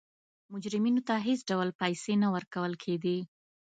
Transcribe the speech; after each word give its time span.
مجرمینو 0.53 1.01
ته 1.07 1.15
هېڅ 1.27 1.39
ډول 1.49 1.69
پیسې 1.81 2.13
نه 2.23 2.27
ورکول 2.35 2.73
کېده. 2.83 3.17